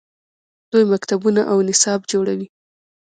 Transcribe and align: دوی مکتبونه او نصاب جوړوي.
دوی 0.71 0.83
مکتبونه 0.91 1.41
او 1.51 1.57
نصاب 1.69 1.99
جوړوي. 2.11 2.47